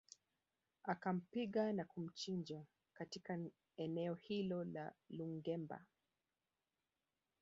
Akampiga 0.83 1.73
na 1.73 1.85
kumchinja 1.85 2.65
katika 2.93 3.39
eneo 3.77 4.13
hilo 4.15 4.63
la 4.63 4.93
Lungemba 5.09 5.85